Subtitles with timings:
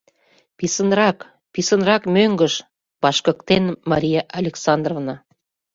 [0.57, 1.17] —Писынрак,
[1.53, 2.53] писынрак мӧҥгыш,—
[3.03, 5.15] вашкыктен Мария Александровна.